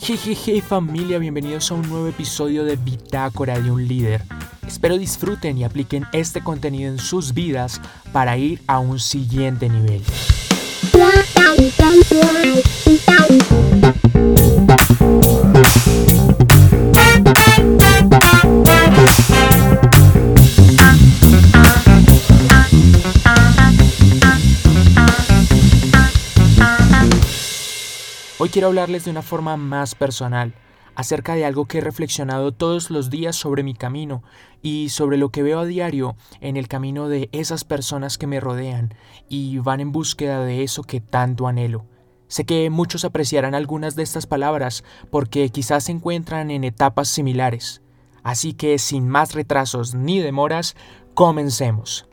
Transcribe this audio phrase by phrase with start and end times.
[0.00, 4.22] Jejeje familia, bienvenidos a un nuevo episodio de Bitácora de un líder.
[4.66, 7.80] Espero disfruten y apliquen este contenido en sus vidas
[8.12, 10.02] para ir a un siguiente nivel.
[28.40, 30.54] Hoy quiero hablarles de una forma más personal,
[30.94, 34.22] acerca de algo que he reflexionado todos los días sobre mi camino
[34.62, 38.38] y sobre lo que veo a diario en el camino de esas personas que me
[38.38, 38.94] rodean
[39.28, 41.84] y van en búsqueda de eso que tanto anhelo.
[42.28, 47.82] Sé que muchos apreciarán algunas de estas palabras porque quizás se encuentran en etapas similares.
[48.22, 50.76] Así que sin más retrasos ni demoras,
[51.12, 52.07] comencemos.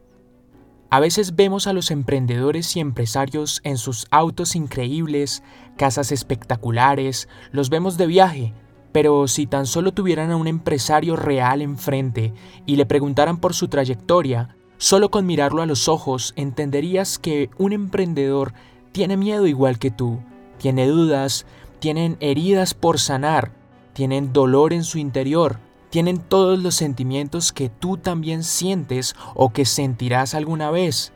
[0.90, 5.44] A veces vemos a los emprendedores y empresarios en sus autos increíbles,
[5.78, 8.54] casas espectaculares, los vemos de viaje,
[8.92, 12.34] pero si tan solo tuvieran a un empresario real enfrente
[12.66, 17.74] y le preguntaran por su trayectoria, solo con mirarlo a los ojos entenderías que un
[17.74, 18.54] emprendedor
[18.92, 20.20] tiene miedo igual que tú,
[20.60, 21.46] tiene dudas,
[21.80, 23.52] tienen heridas por sanar,
[23.94, 25.60] tienen dolor en su interior,
[25.96, 31.14] tienen todos los sentimientos que tú también sientes o que sentirás alguna vez.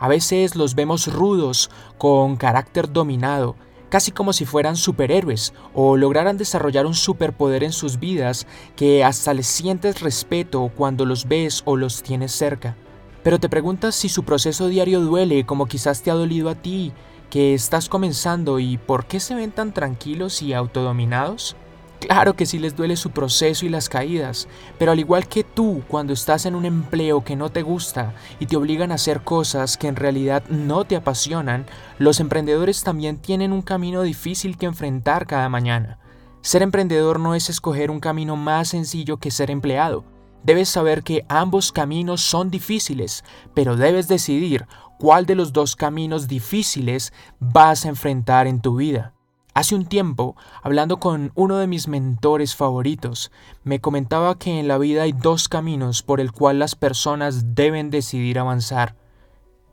[0.00, 3.54] A veces los vemos rudos, con carácter dominado,
[3.90, 9.34] casi como si fueran superhéroes o lograran desarrollar un superpoder en sus vidas que hasta
[9.34, 12.74] les sientes respeto cuando los ves o los tienes cerca.
[13.22, 16.92] Pero te preguntas si su proceso diario duele como quizás te ha dolido a ti,
[17.30, 21.54] que estás comenzando y por qué se ven tan tranquilos y autodominados.
[22.00, 24.46] Claro que sí les duele su proceso y las caídas,
[24.78, 28.46] pero al igual que tú cuando estás en un empleo que no te gusta y
[28.46, 31.66] te obligan a hacer cosas que en realidad no te apasionan,
[31.98, 35.98] los emprendedores también tienen un camino difícil que enfrentar cada mañana.
[36.40, 40.04] Ser emprendedor no es escoger un camino más sencillo que ser empleado.
[40.44, 43.24] Debes saber que ambos caminos son difíciles,
[43.54, 44.66] pero debes decidir
[45.00, 49.17] cuál de los dos caminos difíciles vas a enfrentar en tu vida.
[49.58, 53.32] Hace un tiempo, hablando con uno de mis mentores favoritos,
[53.64, 57.90] me comentaba que en la vida hay dos caminos por el cual las personas deben
[57.90, 58.94] decidir avanzar,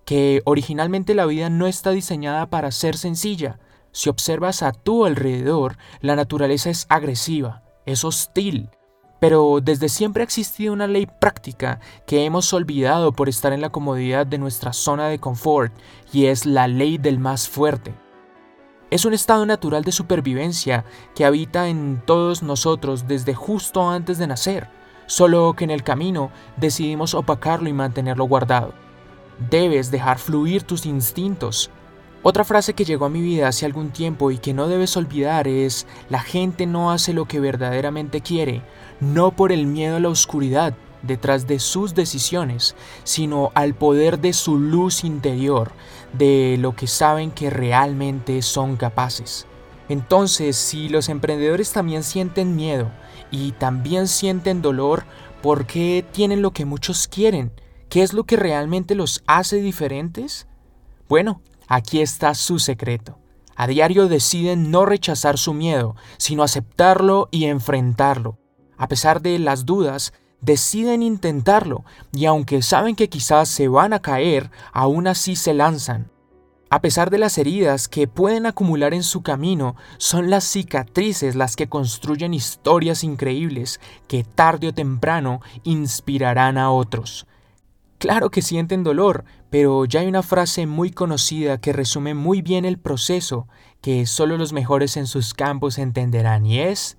[0.03, 3.59] que originalmente la vida no está diseñada para ser sencilla.
[3.91, 8.71] Si observas a tu alrededor, la naturaleza es agresiva, es hostil,
[9.19, 13.69] pero desde siempre ha existido una ley práctica que hemos olvidado por estar en la
[13.69, 15.71] comodidad de nuestra zona de confort,
[16.11, 17.93] y es la ley del más fuerte.
[18.91, 20.85] Es un estado natural de supervivencia
[21.15, 24.69] que habita en todos nosotros desde justo antes de nacer,
[25.07, 28.73] solo que en el camino decidimos opacarlo y mantenerlo guardado.
[29.49, 31.71] Debes dejar fluir tus instintos.
[32.21, 35.47] Otra frase que llegó a mi vida hace algún tiempo y que no debes olvidar
[35.47, 38.61] es, la gente no hace lo que verdaderamente quiere,
[38.99, 44.33] no por el miedo a la oscuridad, detrás de sus decisiones, sino al poder de
[44.33, 45.71] su luz interior,
[46.13, 49.47] de lo que saben que realmente son capaces.
[49.89, 52.91] Entonces, si los emprendedores también sienten miedo
[53.31, 55.05] y también sienten dolor,
[55.41, 57.51] ¿por qué tienen lo que muchos quieren?
[57.89, 60.47] ¿Qué es lo que realmente los hace diferentes?
[61.07, 63.19] Bueno, aquí está su secreto.
[63.55, 68.37] A diario deciden no rechazar su miedo, sino aceptarlo y enfrentarlo.
[68.77, 70.13] A pesar de las dudas,
[70.45, 71.83] deciden intentarlo
[72.13, 76.11] y aunque saben que quizás se van a caer, aún así se lanzan.
[76.69, 81.55] A pesar de las heridas que pueden acumular en su camino, son las cicatrices las
[81.55, 87.27] que construyen historias increíbles que tarde o temprano inspirarán a otros.
[87.97, 92.65] Claro que sienten dolor, pero ya hay una frase muy conocida que resume muy bien
[92.65, 93.47] el proceso
[93.81, 96.97] que solo los mejores en sus campos entenderán y es,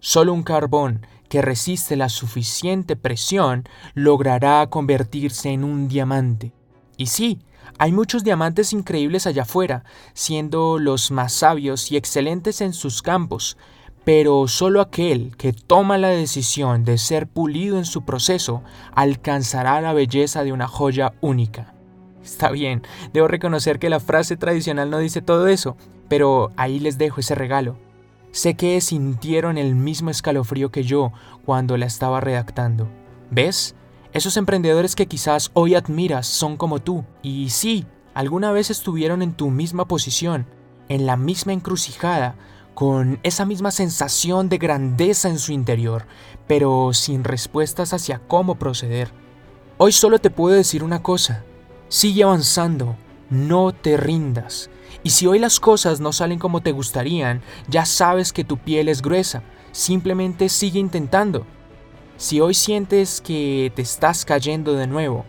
[0.00, 6.52] solo un carbón que resiste la suficiente presión logrará convertirse en un diamante.
[6.96, 7.38] Y sí,
[7.78, 9.84] hay muchos diamantes increíbles allá afuera,
[10.14, 13.56] siendo los más sabios y excelentes en sus campos,
[14.04, 18.62] pero solo aquel que toma la decisión de ser pulido en su proceso
[18.94, 21.74] alcanzará la belleza de una joya única.
[22.24, 22.82] Está bien,
[23.12, 25.76] debo reconocer que la frase tradicional no dice todo eso,
[26.08, 27.76] pero ahí les dejo ese regalo.
[28.30, 31.12] Sé que sintieron el mismo escalofrío que yo
[31.44, 32.88] cuando la estaba redactando.
[33.30, 33.74] ¿Ves?
[34.12, 37.04] Esos emprendedores que quizás hoy admiras son como tú.
[37.22, 40.46] Y sí, alguna vez estuvieron en tu misma posición,
[40.88, 42.36] en la misma encrucijada,
[42.74, 46.06] con esa misma sensación de grandeza en su interior,
[46.46, 49.10] pero sin respuestas hacia cómo proceder.
[49.78, 51.44] Hoy solo te puedo decir una cosa.
[51.88, 52.96] Sigue avanzando,
[53.30, 54.70] no te rindas.
[55.02, 58.88] Y si hoy las cosas no salen como te gustarían, ya sabes que tu piel
[58.88, 59.42] es gruesa.
[59.72, 61.46] Simplemente sigue intentando.
[62.16, 65.24] Si hoy sientes que te estás cayendo de nuevo,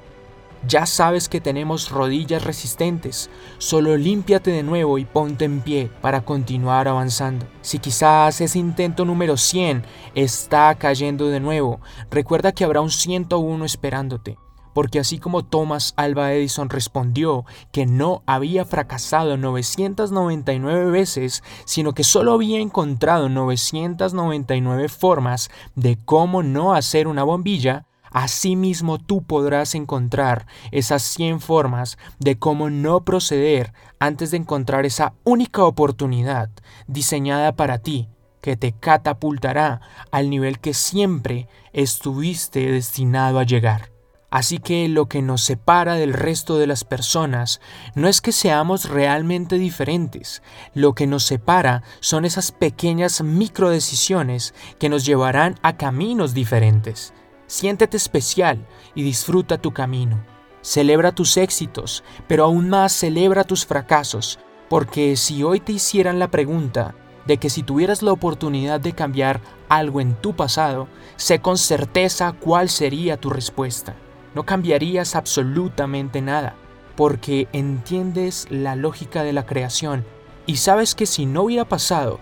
[0.68, 3.30] ya sabes que tenemos rodillas resistentes,
[3.60, 7.46] solo límpiate de nuevo y ponte en pie para continuar avanzando.
[7.62, 9.84] Si quizás ese intento número 100
[10.16, 11.80] está cayendo de nuevo,
[12.12, 14.38] recuerda que habrá un 101 esperándote
[14.74, 22.04] porque así como Thomas Alva Edison respondió que no había fracasado 999 veces, sino que
[22.04, 30.48] solo había encontrado 999 formas de cómo no hacer una bombilla, Asimismo tú podrás encontrar
[30.72, 36.50] esas 100 formas de cómo no proceder antes de encontrar esa única oportunidad
[36.88, 38.10] diseñada para ti
[38.42, 39.82] que te catapultará
[40.12, 43.99] al nivel que siempre estuviste destinado a llegar.
[44.30, 47.62] Así que lo que nos separa del resto de las personas
[47.96, 50.44] no es que seamos realmente diferentes,
[50.76, 57.14] lo que nos separa son esas pequeñas microdecisiones que nos llevarán a caminos diferentes.
[57.48, 60.24] Siéntete especial y disfruta tu camino.
[60.62, 64.38] Celebra tus éxitos, pero aún más celebra tus fracasos,
[64.70, 66.94] porque si hoy te hicieran la pregunta
[67.26, 72.34] de que si tuvieras la oportunidad de cambiar algo en tu pasado, sé con certeza
[72.34, 73.96] cuál sería tu respuesta
[74.36, 76.56] no cambiarías absolutamente nada,
[76.96, 80.06] porque entiendes la lógica de la creación
[80.46, 82.20] y sabes que si no hubiera pasado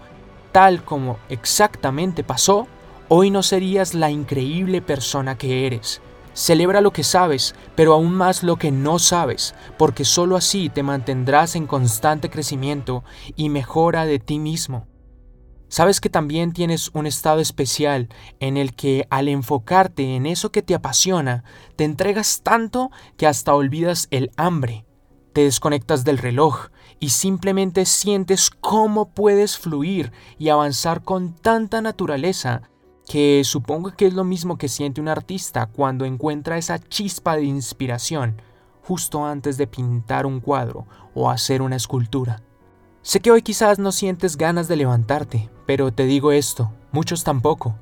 [0.52, 2.68] tal como exactamente pasó,
[3.10, 6.02] hoy no serías la increíble persona que eres.
[6.34, 10.84] Celebra lo que sabes, pero aún más lo que no sabes, porque sólo así te
[10.84, 13.04] mantendrás en constante crecimiento
[13.36, 14.88] y mejora de ti mismo.
[15.70, 18.08] Sabes que también tienes un estado especial
[18.40, 21.44] en el que al enfocarte en eso que te apasiona,
[21.76, 24.86] te entregas tanto que hasta olvidas el hambre,
[25.34, 26.70] te desconectas del reloj
[27.00, 32.62] y simplemente sientes cómo puedes fluir y avanzar con tanta naturaleza
[33.08, 37.44] que supongo que es lo mismo que siente un artista cuando encuentra esa chispa de
[37.44, 38.42] inspiración
[38.84, 42.42] justo antes de pintar un cuadro o hacer una escultura.
[43.08, 47.74] Sé que hoy quizás no sientes ganas de levantarte, pero te digo esto, muchos tampoco.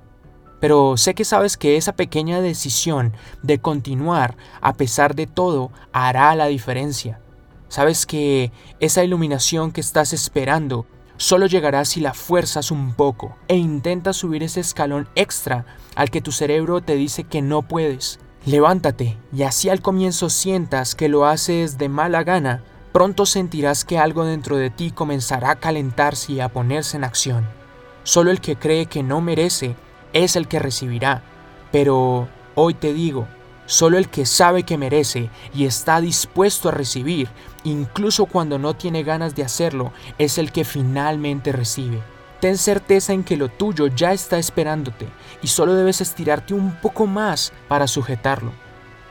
[0.61, 3.11] Pero sé que sabes que esa pequeña decisión
[3.41, 7.21] de continuar a pesar de todo hará la diferencia.
[7.69, 10.85] Sabes que esa iluminación que estás esperando
[11.17, 16.21] solo llegará si la fuerzas un poco e intentas subir ese escalón extra al que
[16.21, 18.19] tu cerebro te dice que no puedes.
[18.45, 22.63] Levántate y así al comienzo sientas que lo haces de mala gana,
[22.95, 27.45] Pronto sentirás que algo dentro de ti comenzará a calentarse y a ponerse en acción.
[28.03, 29.75] Solo el que cree que no merece
[30.13, 31.21] es el que recibirá.
[31.73, 33.27] Pero hoy te digo,
[33.65, 37.27] solo el que sabe que merece y está dispuesto a recibir,
[37.65, 42.01] incluso cuando no tiene ganas de hacerlo, es el que finalmente recibe.
[42.39, 45.09] Ten certeza en que lo tuyo ya está esperándote
[45.41, 48.53] y solo debes estirarte un poco más para sujetarlo.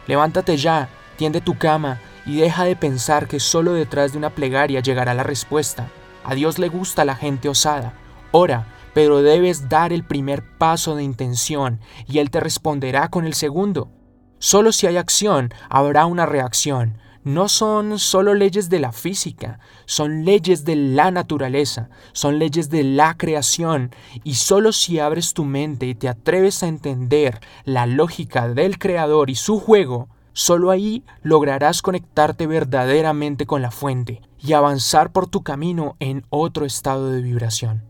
[0.06, 0.88] Levántate ya,
[1.19, 5.23] tiende tu cama y deja de pensar que solo detrás de una plegaria llegará la
[5.23, 5.91] respuesta.
[6.25, 7.94] A Dios le gusta la gente osada.
[8.32, 13.35] Ora, pero debes dar el primer paso de intención y Él te responderá con el
[13.35, 13.91] segundo.
[14.38, 16.99] Solo si hay acción, habrá una reacción.
[17.25, 22.85] No son solo leyes de la física, son leyes de la naturaleza, son leyes de
[22.85, 23.94] la creación,
[24.25, 29.31] y solo si abres tu mente y te atreves a entender la lógica del Creador
[29.31, 35.44] y su juego, Solo ahí lograrás conectarte verdaderamente con la fuente y avanzar por tu
[35.44, 37.84] camino en otro estado de vibración.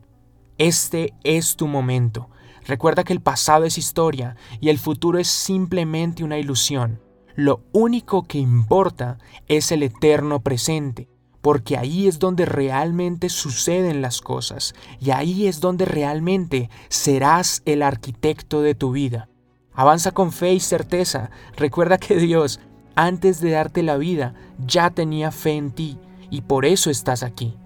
[0.58, 2.28] Este es tu momento.
[2.66, 7.00] Recuerda que el pasado es historia y el futuro es simplemente una ilusión.
[7.34, 9.16] Lo único que importa
[9.48, 11.08] es el eterno presente,
[11.40, 17.82] porque ahí es donde realmente suceden las cosas y ahí es donde realmente serás el
[17.82, 19.30] arquitecto de tu vida.
[19.74, 21.30] Avanza con fe y certeza.
[21.56, 22.60] Recuerda que Dios,
[22.94, 25.98] antes de darte la vida, ya tenía fe en ti
[26.30, 27.56] y por eso estás aquí.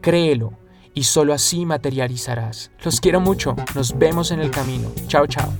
[0.00, 0.52] Créelo
[0.94, 2.70] y solo así materializarás.
[2.82, 3.54] Los quiero mucho.
[3.74, 4.90] Nos vemos en el camino.
[5.08, 5.52] Chao, chao.